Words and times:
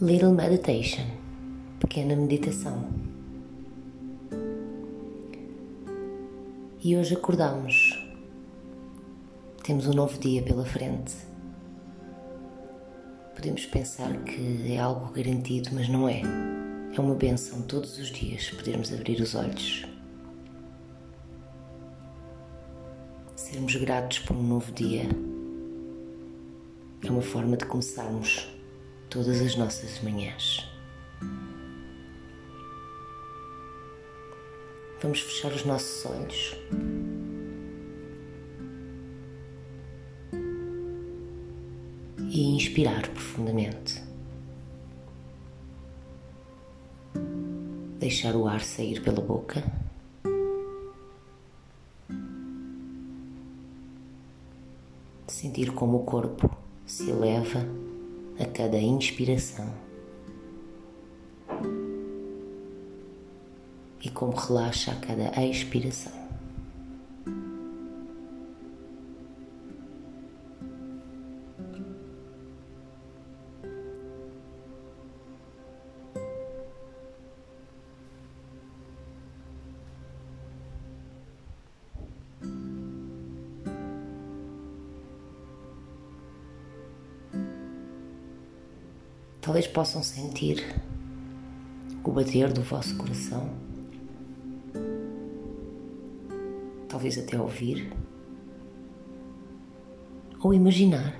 Little 0.00 0.30
Meditation 0.30 1.06
Pequena 1.80 2.14
Meditação 2.14 2.88
E 6.80 6.96
hoje 6.96 7.16
acordamos. 7.16 7.98
Temos 9.64 9.88
um 9.88 9.92
novo 9.94 10.16
dia 10.20 10.40
pela 10.44 10.64
frente. 10.64 11.16
Podemos 13.34 13.66
pensar 13.66 14.16
que 14.22 14.72
é 14.72 14.78
algo 14.78 15.12
garantido, 15.12 15.70
mas 15.72 15.88
não 15.88 16.08
é. 16.08 16.22
É 16.96 17.00
uma 17.00 17.16
benção 17.16 17.62
todos 17.62 17.98
os 17.98 18.06
dias 18.06 18.50
podermos 18.50 18.92
abrir 18.92 19.20
os 19.20 19.34
olhos. 19.34 19.84
Sermos 23.34 23.74
gratos 23.74 24.20
por 24.20 24.36
um 24.36 24.44
novo 24.44 24.70
dia 24.70 25.08
é 27.04 27.10
uma 27.10 27.20
forma 27.20 27.56
de 27.56 27.66
começarmos 27.66 28.57
todas 29.10 29.40
as 29.40 29.56
nossas 29.56 30.00
manhãs. 30.02 30.68
Vamos 35.00 35.20
fechar 35.20 35.52
os 35.52 35.64
nossos 35.64 36.04
olhos. 36.04 36.56
E 42.30 42.54
inspirar 42.54 43.08
profundamente. 43.08 44.02
Deixar 47.98 48.36
o 48.36 48.46
ar 48.46 48.60
sair 48.60 49.00
pela 49.02 49.20
boca. 49.20 49.64
Sentir 55.26 55.72
como 55.72 55.98
o 55.98 56.04
corpo 56.04 56.50
se 56.84 57.10
eleva 57.10 57.64
a 58.40 58.46
cada 58.46 58.78
inspiração 58.78 59.72
e 64.02 64.08
como 64.10 64.32
relaxa 64.32 64.92
a 64.92 64.96
cada 64.96 65.44
expiração. 65.44 66.17
Talvez 89.48 89.66
possam 89.66 90.02
sentir 90.02 90.62
o 92.04 92.12
bater 92.12 92.52
do 92.52 92.60
vosso 92.60 92.94
coração, 92.98 93.48
talvez 96.86 97.16
até 97.16 97.40
ouvir 97.40 97.90
ou 100.38 100.52
imaginar. 100.52 101.18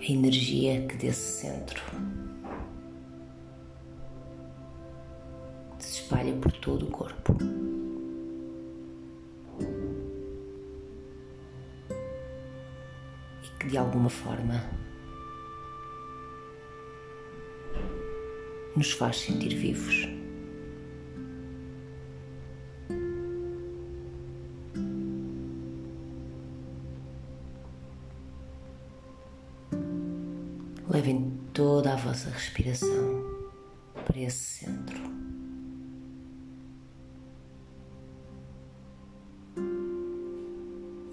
A 0.00 0.12
energia 0.12 0.84
que 0.88 0.96
desse 0.96 1.42
centro 1.42 1.80
se 5.78 6.00
espalha 6.00 6.34
por 6.34 6.50
todo 6.54 6.86
o 6.86 6.90
corpo. 6.90 7.36
Que 13.62 13.68
de 13.68 13.78
alguma 13.78 14.10
forma 14.10 14.60
nos 18.74 18.90
faz 18.92 19.20
sentir 19.20 19.54
vivos. 19.54 20.08
Levem 30.88 31.32
toda 31.54 31.92
a 31.92 31.96
vossa 31.96 32.30
respiração 32.30 33.24
para 34.04 34.18
esse 34.18 34.64
centro. 34.64 35.00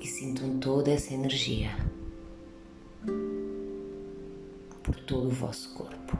E 0.02 0.08
sintam 0.08 0.60
toda 0.60 0.90
essa 0.92 1.14
energia 1.14 1.70
por 4.90 4.96
todo 5.02 5.28
o 5.28 5.30
vosso 5.30 5.72
corpo. 5.76 6.18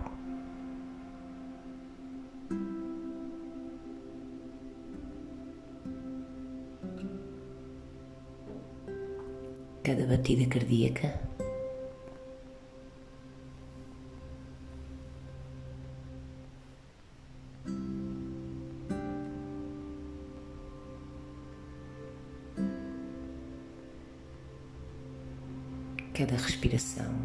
Cada 9.84 10.06
batida 10.06 10.46
cardíaca 10.46 11.20
cada 26.14 26.36
respiração. 26.36 27.16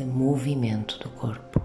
Cada 0.00 0.10
movimento 0.10 0.98
do 0.98 1.10
corpo. 1.10 1.60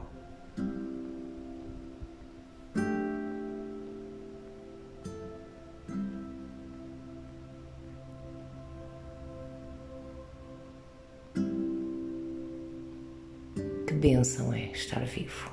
Que 13.87 13.93
bênção 13.93 14.53
é 14.53 14.65
estar 14.73 15.05
vivo. 15.05 15.49